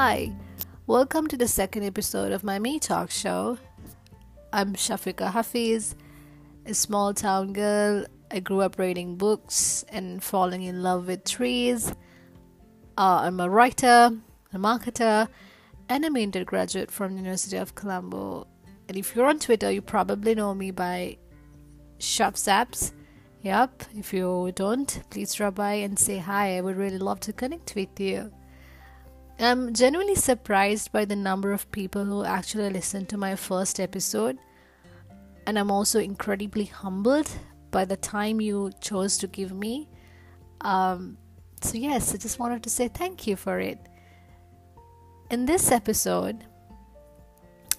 Hi, 0.00 0.32
welcome 0.86 1.26
to 1.26 1.36
the 1.36 1.48
second 1.48 1.82
episode 1.82 2.30
of 2.30 2.44
my 2.44 2.60
Me 2.60 2.78
Talk 2.78 3.10
show. 3.10 3.58
I'm 4.52 4.74
Shafika 4.74 5.32
Hafiz, 5.32 5.96
a 6.64 6.72
small 6.72 7.12
town 7.12 7.52
girl. 7.52 8.06
I 8.30 8.38
grew 8.38 8.60
up 8.60 8.78
reading 8.78 9.16
books 9.16 9.84
and 9.88 10.22
falling 10.22 10.62
in 10.62 10.84
love 10.84 11.08
with 11.08 11.24
trees. 11.24 11.90
Uh, 12.96 13.22
I'm 13.22 13.40
a 13.40 13.50
writer, 13.50 14.12
a 14.52 14.56
marketer, 14.56 15.26
and 15.88 16.06
I'm 16.06 16.14
an 16.14 16.22
undergraduate 16.22 16.92
from 16.92 17.14
the 17.14 17.22
University 17.22 17.56
of 17.56 17.74
Colombo. 17.74 18.46
And 18.86 18.96
if 18.96 19.16
you're 19.16 19.26
on 19.26 19.40
Twitter, 19.40 19.72
you 19.72 19.82
probably 19.82 20.36
know 20.36 20.54
me 20.54 20.70
by 20.70 21.18
Shopsaps. 21.98 22.92
Yep, 23.42 23.82
if 23.96 24.12
you 24.12 24.52
don't, 24.54 25.02
please 25.10 25.34
drop 25.34 25.56
by 25.56 25.72
and 25.72 25.98
say 25.98 26.18
hi. 26.18 26.56
I 26.56 26.60
would 26.60 26.76
really 26.76 26.98
love 26.98 27.18
to 27.18 27.32
connect 27.32 27.74
with 27.74 27.98
you. 27.98 28.30
I'm 29.40 29.72
genuinely 29.72 30.16
surprised 30.16 30.90
by 30.90 31.04
the 31.04 31.14
number 31.14 31.52
of 31.52 31.70
people 31.70 32.04
who 32.04 32.24
actually 32.24 32.70
listened 32.70 33.08
to 33.10 33.16
my 33.16 33.36
first 33.36 33.78
episode, 33.78 34.36
and 35.46 35.56
I'm 35.56 35.70
also 35.70 36.00
incredibly 36.00 36.64
humbled 36.64 37.30
by 37.70 37.84
the 37.84 37.96
time 37.96 38.40
you 38.40 38.72
chose 38.80 39.16
to 39.18 39.28
give 39.28 39.52
me. 39.52 39.88
Um, 40.62 41.18
so, 41.62 41.78
yes, 41.78 42.12
I 42.12 42.18
just 42.18 42.40
wanted 42.40 42.64
to 42.64 42.70
say 42.70 42.88
thank 42.88 43.28
you 43.28 43.36
for 43.36 43.60
it. 43.60 43.78
In 45.30 45.46
this 45.46 45.70
episode, 45.70 46.44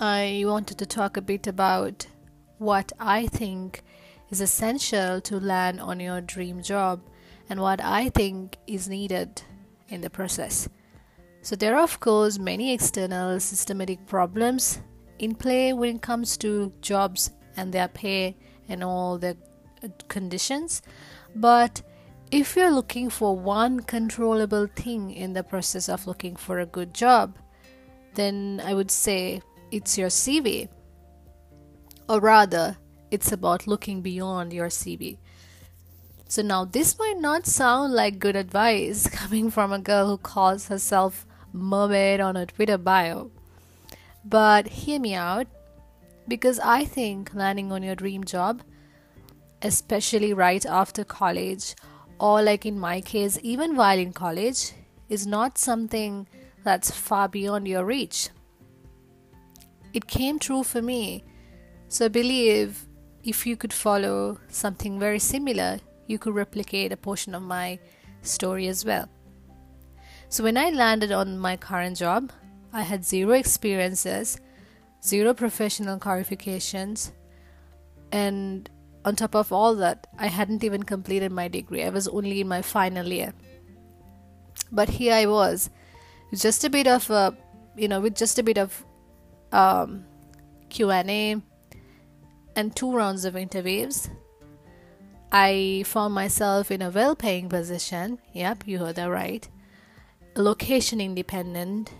I 0.00 0.44
wanted 0.46 0.78
to 0.78 0.86
talk 0.86 1.18
a 1.18 1.22
bit 1.22 1.46
about 1.46 2.06
what 2.56 2.92
I 2.98 3.26
think 3.26 3.82
is 4.30 4.40
essential 4.40 5.20
to 5.20 5.38
land 5.38 5.80
on 5.80 6.00
your 6.00 6.22
dream 6.22 6.62
job 6.62 7.02
and 7.50 7.60
what 7.60 7.82
I 7.82 8.08
think 8.08 8.56
is 8.66 8.88
needed 8.88 9.42
in 9.88 10.00
the 10.00 10.08
process. 10.08 10.66
So, 11.42 11.56
there 11.56 11.76
are, 11.76 11.82
of 11.82 11.98
course, 12.00 12.38
many 12.38 12.72
external 12.72 13.40
systematic 13.40 14.06
problems 14.06 14.80
in 15.18 15.34
play 15.34 15.72
when 15.72 15.96
it 15.96 16.02
comes 16.02 16.36
to 16.38 16.72
jobs 16.80 17.30
and 17.56 17.72
their 17.72 17.88
pay 17.88 18.36
and 18.68 18.82
all 18.82 19.18
the 19.18 19.36
conditions. 20.08 20.82
But 21.34 21.82
if 22.30 22.56
you're 22.56 22.70
looking 22.70 23.10
for 23.10 23.36
one 23.36 23.80
controllable 23.80 24.66
thing 24.66 25.10
in 25.10 25.32
the 25.32 25.42
process 25.42 25.88
of 25.88 26.06
looking 26.06 26.36
for 26.36 26.60
a 26.60 26.66
good 26.66 26.94
job, 26.94 27.36
then 28.14 28.62
I 28.64 28.74
would 28.74 28.90
say 28.90 29.42
it's 29.70 29.98
your 29.98 30.08
CV. 30.08 30.68
Or 32.08 32.20
rather, 32.20 32.76
it's 33.10 33.32
about 33.32 33.66
looking 33.66 34.00
beyond 34.00 34.52
your 34.52 34.68
CV. 34.68 35.18
So 36.28 36.40
now 36.40 36.64
this 36.64 36.98
might 36.98 37.18
not 37.18 37.46
sound 37.46 37.92
like 37.92 38.18
good 38.18 38.36
advice 38.36 39.06
coming 39.12 39.50
from 39.50 39.72
a 39.72 39.78
girl 39.78 40.08
who 40.08 40.18
calls 40.18 40.68
herself 40.68 41.26
mermaid 41.52 42.20
on 42.20 42.36
a 42.36 42.46
Twitter 42.46 42.78
bio. 42.78 43.30
But 44.24 44.68
hear 44.68 45.00
me 45.00 45.14
out 45.14 45.46
because 46.28 46.58
I 46.60 46.84
think 46.84 47.34
landing 47.34 47.72
on 47.72 47.82
your 47.82 47.94
dream 47.94 48.24
job, 48.24 48.62
especially 49.62 50.32
right 50.32 50.64
after 50.64 51.04
college, 51.04 51.74
or 52.18 52.42
like 52.42 52.64
in 52.64 52.78
my 52.78 53.00
case, 53.00 53.38
even 53.42 53.76
while 53.76 53.98
in 53.98 54.12
college, 54.12 54.72
is 55.08 55.26
not 55.26 55.58
something 55.58 56.26
that's 56.64 56.90
far 56.90 57.28
beyond 57.28 57.66
your 57.66 57.84
reach. 57.84 58.28
It 59.92 60.06
came 60.06 60.38
true 60.38 60.62
for 60.62 60.80
me. 60.80 61.24
So 61.88 62.06
I 62.06 62.08
believe 62.08 62.86
if 63.24 63.46
you 63.46 63.56
could 63.56 63.72
follow 63.72 64.38
something 64.48 64.98
very 64.98 65.18
similar, 65.18 65.80
you 66.06 66.18
could 66.18 66.34
replicate 66.34 66.92
a 66.92 66.96
portion 66.96 67.34
of 67.34 67.42
my 67.42 67.78
story 68.22 68.68
as 68.68 68.84
well. 68.84 69.08
So 70.32 70.42
when 70.42 70.56
I 70.56 70.70
landed 70.70 71.12
on 71.12 71.38
my 71.38 71.58
current 71.58 71.98
job, 71.98 72.32
I 72.72 72.80
had 72.80 73.04
zero 73.04 73.32
experiences, 73.32 74.40
zero 75.04 75.34
professional 75.34 75.98
qualifications, 75.98 77.12
and 78.10 78.70
on 79.04 79.14
top 79.14 79.34
of 79.34 79.52
all 79.52 79.74
that, 79.74 80.06
I 80.18 80.28
hadn't 80.28 80.64
even 80.64 80.84
completed 80.84 81.32
my 81.32 81.48
degree. 81.48 81.84
I 81.84 81.90
was 81.90 82.08
only 82.08 82.40
in 82.40 82.48
my 82.48 82.62
final 82.62 83.06
year. 83.08 83.34
But 84.70 84.88
here 84.88 85.12
I 85.12 85.26
was, 85.26 85.68
just 86.34 86.64
a 86.64 86.70
bit 86.70 86.86
of 86.86 87.10
a, 87.10 87.36
you 87.76 87.86
know, 87.86 88.00
with 88.00 88.16
just 88.16 88.38
a 88.38 88.42
bit 88.42 88.56
of 88.56 88.86
um, 89.52 90.06
Q&A 90.70 91.42
and 92.56 92.74
two 92.74 92.90
rounds 92.90 93.26
of 93.26 93.36
interviews. 93.36 94.08
I 95.30 95.84
found 95.84 96.14
myself 96.14 96.70
in 96.70 96.80
a 96.80 96.88
well-paying 96.88 97.50
position. 97.50 98.18
Yep, 98.32 98.66
you 98.66 98.78
heard 98.78 98.96
that 98.96 99.10
right 99.10 99.46
location 100.36 101.00
independent, 101.00 101.92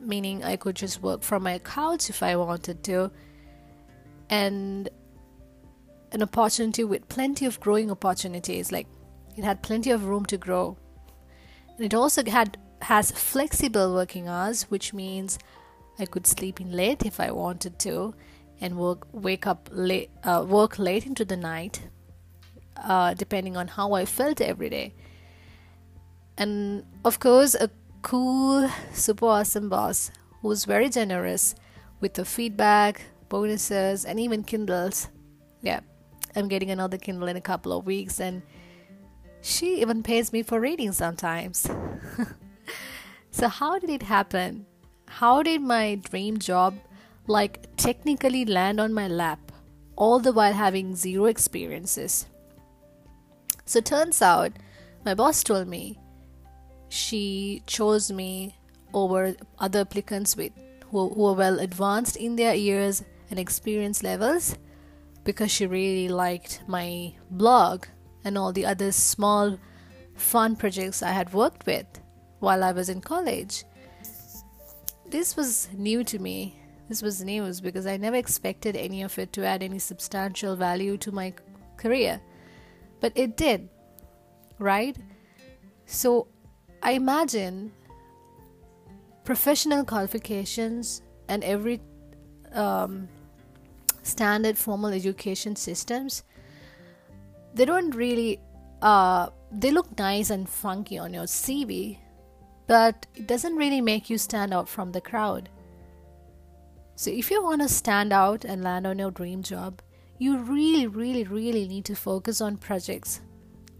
meaning 0.00 0.44
I 0.44 0.56
could 0.56 0.76
just 0.76 1.02
work 1.02 1.22
from 1.22 1.42
my 1.42 1.58
couch 1.58 2.08
if 2.10 2.22
I 2.22 2.36
wanted 2.36 2.82
to, 2.84 3.10
and 4.30 4.88
an 6.12 6.22
opportunity 6.22 6.84
with 6.84 7.08
plenty 7.08 7.46
of 7.46 7.60
growing 7.60 7.90
opportunities. 7.90 8.72
Like 8.72 8.86
it 9.36 9.44
had 9.44 9.62
plenty 9.62 9.90
of 9.90 10.06
room 10.06 10.24
to 10.26 10.38
grow. 10.38 10.76
And 11.76 11.84
it 11.84 11.94
also 11.94 12.24
had 12.24 12.56
has 12.82 13.10
flexible 13.10 13.94
working 13.94 14.28
hours, 14.28 14.64
which 14.64 14.92
means 14.92 15.38
I 15.98 16.06
could 16.06 16.26
sleep 16.26 16.60
in 16.60 16.72
late 16.72 17.04
if 17.04 17.20
I 17.20 17.30
wanted 17.30 17.78
to, 17.80 18.14
and 18.60 18.76
work 18.76 19.06
wake 19.12 19.46
up 19.46 19.68
late, 19.72 20.10
uh, 20.24 20.44
work 20.48 20.78
late 20.78 21.06
into 21.06 21.24
the 21.24 21.36
night, 21.36 21.82
uh, 22.82 23.14
depending 23.14 23.56
on 23.56 23.68
how 23.68 23.92
I 23.92 24.04
felt 24.04 24.40
every 24.40 24.70
day 24.70 24.94
and 26.38 26.84
of 27.04 27.18
course 27.18 27.54
a 27.54 27.70
cool 28.02 28.68
super 28.92 29.26
awesome 29.26 29.68
boss 29.68 30.10
who's 30.42 30.64
very 30.64 30.88
generous 30.88 31.54
with 32.00 32.14
the 32.14 32.24
feedback 32.24 33.02
bonuses 33.28 34.04
and 34.04 34.20
even 34.20 34.42
kindles. 34.42 35.08
Yeah 35.62 35.80
i'm 36.34 36.48
getting 36.48 36.70
another 36.70 36.98
kindle 36.98 37.28
in 37.28 37.36
a 37.36 37.40
couple 37.40 37.72
of 37.72 37.86
weeks 37.86 38.20
and 38.20 38.42
she 39.40 39.80
even 39.80 40.02
pays 40.02 40.32
me 40.32 40.42
for 40.42 40.60
reading 40.60 40.92
sometimes. 40.92 41.66
So 43.36 43.48
how 43.48 43.78
did 43.78 43.90
it 43.90 44.02
happen? 44.02 44.64
How 45.06 45.42
did 45.42 45.60
my 45.60 45.96
dream 45.96 46.38
job 46.38 46.78
like 47.26 47.68
technically 47.76 48.46
land 48.46 48.80
on 48.80 48.94
my 48.94 49.08
lap 49.08 49.52
all 49.94 50.20
the 50.20 50.32
while 50.32 50.54
having 50.54 50.96
zero 50.96 51.26
experiences? 51.26 52.28
So 53.66 53.82
turns 53.82 54.22
out 54.22 54.52
my 55.04 55.12
boss 55.12 55.44
told 55.44 55.68
me 55.68 55.98
she 57.06 57.62
chose 57.66 58.10
me 58.10 58.56
over 58.92 59.36
other 59.58 59.80
applicants 59.80 60.36
with 60.36 60.52
who, 60.90 61.08
who 61.10 61.26
are 61.26 61.34
well 61.34 61.60
advanced 61.60 62.16
in 62.16 62.36
their 62.36 62.54
years 62.54 63.04
and 63.30 63.38
experience 63.38 64.02
levels 64.02 64.56
because 65.24 65.50
she 65.50 65.66
really 65.66 66.08
liked 66.08 66.62
my 66.66 67.12
blog 67.30 67.86
and 68.24 68.36
all 68.36 68.52
the 68.52 68.66
other 68.66 68.90
small 68.90 69.58
fun 70.14 70.56
projects 70.56 71.02
I 71.02 71.12
had 71.12 71.32
worked 71.32 71.66
with 71.66 71.86
while 72.40 72.64
I 72.64 72.72
was 72.72 72.88
in 72.88 73.00
college. 73.00 73.64
This 75.08 75.36
was 75.36 75.68
new 75.72 76.02
to 76.04 76.18
me. 76.18 76.58
This 76.88 77.02
was 77.02 77.22
news 77.22 77.60
because 77.60 77.86
I 77.86 77.96
never 77.96 78.16
expected 78.16 78.76
any 78.76 79.02
of 79.02 79.18
it 79.18 79.32
to 79.34 79.44
add 79.44 79.62
any 79.62 79.78
substantial 79.78 80.56
value 80.56 80.96
to 80.98 81.12
my 81.12 81.34
career. 81.76 82.20
But 83.00 83.12
it 83.14 83.36
did, 83.36 83.68
right? 84.58 84.96
So 85.86 86.28
I 86.86 86.92
imagine 86.92 87.72
professional 89.24 89.84
qualifications 89.84 91.02
and 91.28 91.42
every 91.42 91.80
um, 92.52 93.08
standard 94.04 94.56
formal 94.56 94.92
education 94.92 95.56
systems 95.56 96.22
they 97.54 97.64
don't 97.64 97.90
really 97.92 98.38
uh, 98.82 99.30
they 99.50 99.72
look 99.72 99.98
nice 99.98 100.30
and 100.30 100.48
funky 100.48 100.96
on 100.96 101.12
your 101.12 101.24
cv 101.24 101.98
but 102.68 103.04
it 103.16 103.26
doesn't 103.26 103.56
really 103.56 103.80
make 103.80 104.08
you 104.08 104.16
stand 104.16 104.54
out 104.54 104.68
from 104.68 104.92
the 104.92 105.00
crowd. 105.00 105.48
So 106.94 107.10
if 107.10 107.30
you 107.30 107.42
want 107.42 107.62
to 107.62 107.68
stand 107.68 108.12
out 108.12 108.44
and 108.44 108.62
land 108.62 108.86
on 108.86 109.00
your 109.00 109.10
dream 109.10 109.42
job 109.42 109.82
you 110.18 110.38
really 110.38 110.86
really 110.86 111.24
really 111.24 111.66
need 111.66 111.84
to 111.86 111.96
focus 111.96 112.40
on 112.40 112.56
projects 112.56 113.22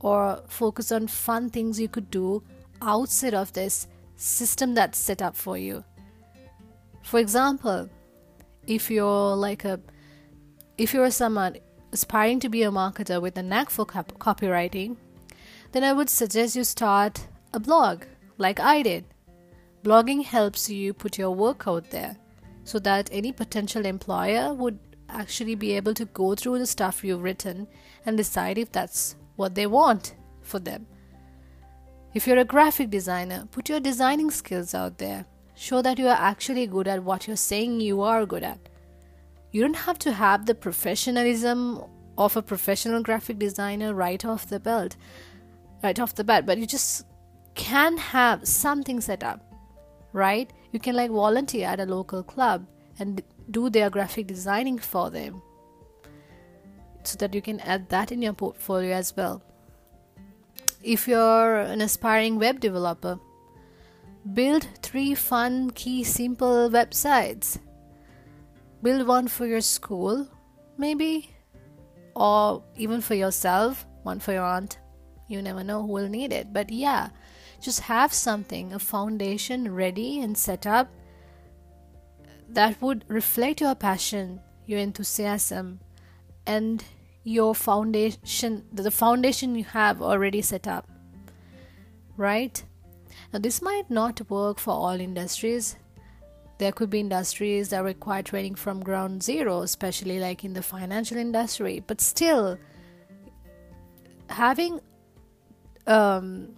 or 0.00 0.42
focus 0.48 0.92
on 0.92 1.06
fun 1.06 1.48
things 1.48 1.80
you 1.80 1.88
could 1.88 2.10
do 2.10 2.42
outside 2.82 3.34
of 3.34 3.52
this 3.52 3.86
system 4.16 4.74
that's 4.74 4.98
set 4.98 5.22
up 5.22 5.36
for 5.36 5.56
you. 5.56 5.84
For 7.02 7.18
example, 7.18 7.88
if 8.66 8.90
you're 8.90 9.34
like 9.36 9.64
a 9.64 9.80
if 10.78 10.94
you're 10.94 11.10
someone 11.10 11.56
aspiring 11.92 12.40
to 12.40 12.48
be 12.48 12.62
a 12.62 12.70
marketer 12.70 13.20
with 13.20 13.36
a 13.36 13.42
knack 13.42 13.70
for 13.70 13.84
cop- 13.84 14.18
copywriting, 14.18 14.96
then 15.72 15.84
I 15.84 15.92
would 15.92 16.08
suggest 16.08 16.56
you 16.56 16.64
start 16.64 17.26
a 17.52 17.60
blog 17.60 18.04
like 18.38 18.60
I 18.60 18.82
did. 18.82 19.04
Blogging 19.82 20.24
helps 20.24 20.70
you 20.70 20.92
put 20.92 21.18
your 21.18 21.32
work 21.32 21.64
out 21.66 21.90
there 21.90 22.16
so 22.64 22.78
that 22.80 23.08
any 23.12 23.32
potential 23.32 23.84
employer 23.84 24.54
would 24.54 24.78
actually 25.08 25.54
be 25.54 25.72
able 25.72 25.94
to 25.94 26.04
go 26.06 26.34
through 26.34 26.58
the 26.58 26.66
stuff 26.66 27.02
you've 27.02 27.22
written 27.22 27.66
and 28.06 28.16
decide 28.16 28.58
if 28.58 28.70
that's 28.70 29.16
what 29.36 29.54
they 29.54 29.66
want 29.66 30.14
for 30.42 30.58
them. 30.58 30.86
If 32.12 32.26
you're 32.26 32.38
a 32.38 32.44
graphic 32.44 32.90
designer, 32.90 33.46
put 33.52 33.68
your 33.68 33.78
designing 33.78 34.32
skills 34.32 34.74
out 34.74 34.98
there. 34.98 35.26
Show 35.54 35.80
that 35.82 35.98
you 35.98 36.08
are 36.08 36.18
actually 36.18 36.66
good 36.66 36.88
at 36.88 37.04
what 37.04 37.26
you're 37.26 37.36
saying 37.36 37.80
you 37.80 38.00
are 38.00 38.26
good 38.26 38.42
at. 38.42 38.58
You 39.52 39.62
don't 39.62 39.76
have 39.76 39.98
to 40.00 40.12
have 40.12 40.46
the 40.46 40.54
professionalism 40.54 41.84
of 42.18 42.36
a 42.36 42.42
professional 42.42 43.02
graphic 43.02 43.38
designer 43.38 43.94
right 43.94 44.24
off 44.24 44.48
the 44.48 44.58
belt, 44.58 44.96
right 45.82 45.98
off 46.00 46.14
the 46.16 46.24
bat, 46.24 46.46
but 46.46 46.58
you 46.58 46.66
just 46.66 47.06
can 47.54 47.96
have 47.96 48.46
something 48.46 49.00
set 49.00 49.22
up, 49.22 49.40
right? 50.12 50.52
You 50.72 50.80
can 50.80 50.96
like 50.96 51.10
volunteer 51.10 51.66
at 51.68 51.80
a 51.80 51.86
local 51.86 52.22
club 52.22 52.66
and 52.98 53.22
do 53.50 53.70
their 53.70 53.88
graphic 53.88 54.26
designing 54.26 54.78
for 54.78 55.10
them 55.10 55.42
so 57.04 57.16
that 57.18 57.34
you 57.34 57.42
can 57.42 57.60
add 57.60 57.88
that 57.88 58.12
in 58.12 58.20
your 58.22 58.32
portfolio 58.32 58.94
as 58.94 59.16
well. 59.16 59.42
If 60.82 61.06
you're 61.06 61.60
an 61.60 61.82
aspiring 61.82 62.38
web 62.38 62.60
developer, 62.60 63.18
build 64.32 64.66
three 64.82 65.14
fun, 65.14 65.70
key, 65.70 66.04
simple 66.04 66.70
websites. 66.70 67.58
Build 68.82 69.06
one 69.06 69.28
for 69.28 69.46
your 69.46 69.60
school, 69.60 70.26
maybe, 70.78 71.30
or 72.16 72.62
even 72.76 73.02
for 73.02 73.14
yourself, 73.14 73.86
one 74.04 74.20
for 74.20 74.32
your 74.32 74.44
aunt. 74.44 74.78
You 75.28 75.42
never 75.42 75.62
know 75.62 75.82
who 75.82 75.92
will 75.92 76.08
need 76.08 76.32
it. 76.32 76.52
But 76.52 76.70
yeah, 76.70 77.10
just 77.60 77.80
have 77.80 78.12
something, 78.12 78.72
a 78.72 78.78
foundation 78.78 79.74
ready 79.74 80.20
and 80.22 80.36
set 80.36 80.66
up 80.66 80.88
that 82.48 82.80
would 82.80 83.04
reflect 83.06 83.60
your 83.60 83.74
passion, 83.74 84.40
your 84.66 84.78
enthusiasm, 84.78 85.80
and 86.46 86.82
your 87.24 87.54
foundation, 87.54 88.64
the 88.72 88.90
foundation 88.90 89.54
you 89.54 89.64
have 89.64 90.02
already 90.02 90.42
set 90.42 90.66
up. 90.66 90.88
Right? 92.16 92.62
Now, 93.32 93.38
this 93.38 93.62
might 93.62 93.90
not 93.90 94.28
work 94.30 94.58
for 94.58 94.72
all 94.72 95.00
industries. 95.00 95.76
There 96.58 96.72
could 96.72 96.90
be 96.90 97.00
industries 97.00 97.70
that 97.70 97.82
require 97.82 98.22
training 98.22 98.56
from 98.56 98.82
ground 98.82 99.22
zero, 99.22 99.62
especially 99.62 100.18
like 100.18 100.44
in 100.44 100.52
the 100.52 100.62
financial 100.62 101.16
industry. 101.16 101.82
But 101.86 102.00
still, 102.00 102.58
having 104.28 104.80
um, 105.86 106.48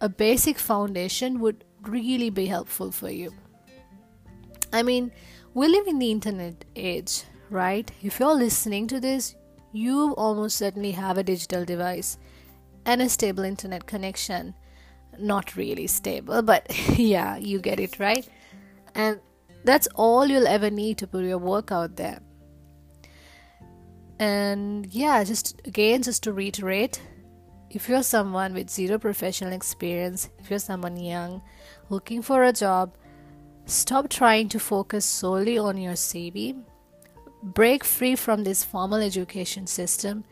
a 0.00 0.08
basic 0.08 0.58
foundation 0.58 1.40
would 1.40 1.64
really 1.82 2.30
be 2.30 2.46
helpful 2.46 2.92
for 2.92 3.10
you. 3.10 3.32
I 4.72 4.82
mean, 4.82 5.10
we 5.54 5.68
live 5.68 5.86
in 5.86 5.98
the 5.98 6.10
internet 6.10 6.64
age, 6.76 7.24
right? 7.48 7.90
If 8.02 8.20
you're 8.20 8.34
listening 8.34 8.86
to 8.88 9.00
this, 9.00 9.34
you 9.72 10.14
almost 10.16 10.56
certainly 10.56 10.92
have 10.92 11.18
a 11.18 11.22
digital 11.22 11.64
device 11.64 12.18
and 12.84 13.02
a 13.02 13.08
stable 13.08 13.44
internet 13.44 13.86
connection. 13.86 14.54
Not 15.18 15.56
really 15.56 15.86
stable, 15.86 16.42
but 16.42 16.66
yeah, 16.98 17.36
you 17.36 17.60
get 17.60 17.80
it, 17.80 17.98
right? 17.98 18.28
And 18.94 19.20
that's 19.64 19.88
all 19.94 20.26
you'll 20.26 20.48
ever 20.48 20.70
need 20.70 20.98
to 20.98 21.06
put 21.06 21.24
your 21.24 21.38
work 21.38 21.70
out 21.72 21.96
there. 21.96 22.20
And 24.18 24.86
yeah, 24.92 25.24
just 25.24 25.60
again, 25.64 26.02
just 26.02 26.22
to 26.24 26.32
reiterate, 26.32 27.00
if 27.70 27.88
you're 27.88 28.02
someone 28.02 28.52
with 28.52 28.68
zero 28.68 28.98
professional 28.98 29.52
experience, 29.52 30.28
if 30.38 30.50
you're 30.50 30.58
someone 30.58 30.96
young 30.98 31.40
looking 31.88 32.20
for 32.20 32.44
a 32.44 32.52
job, 32.52 32.96
stop 33.66 34.08
trying 34.08 34.48
to 34.50 34.58
focus 34.58 35.04
solely 35.04 35.56
on 35.56 35.78
your 35.78 35.94
CV. 35.94 36.62
Break 37.42 37.84
free 37.84 38.16
from 38.16 38.44
this 38.44 38.64
formal 38.64 39.00
education 39.00 39.66
system 39.66 40.24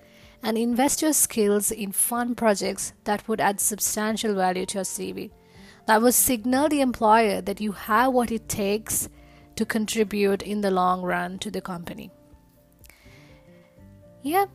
and 0.43 0.57
invest 0.57 1.03
your 1.03 1.13
skills 1.13 1.71
in 1.71 1.93
fun 1.93 2.35
projects 2.35 2.93
that 3.05 3.27
would 3.27 3.41
add 3.41 3.61
substantial 3.61 4.35
value 4.35 4.67
to 4.67 4.79
your 4.79 4.85
CV. 4.85 5.31
That 5.87 6.03
will 6.03 6.13
signal 6.13 6.69
the 6.69 6.81
employer 6.81 7.41
that 7.41 7.61
you 7.61 7.73
have 7.73 8.13
what 8.13 8.31
it 8.31 8.49
takes 8.49 9.09
to 9.57 9.65
contribute 9.65 10.43
in 10.43 10.61
the 10.61 10.71
long 10.71 11.03
run 11.03 11.39
to 11.41 11.51
the 11.51 11.61
company. 11.61 12.11
Yeah, 14.23 14.47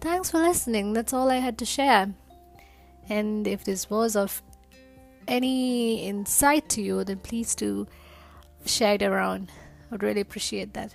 Thanks 0.00 0.30
for 0.30 0.38
listening. 0.38 0.92
That's 0.92 1.12
all 1.12 1.28
I 1.28 1.36
had 1.36 1.58
to 1.58 1.64
share. 1.64 2.14
And 3.08 3.48
if 3.48 3.64
this 3.64 3.90
was 3.90 4.14
of 4.14 4.42
any 5.26 6.06
insight 6.06 6.68
to 6.70 6.82
you, 6.82 7.02
then 7.02 7.18
please 7.18 7.54
do 7.54 7.88
share 8.64 8.94
it 8.94 9.02
around. 9.02 9.50
I'd 9.90 10.02
really 10.02 10.20
appreciate 10.20 10.74
that. 10.74 10.94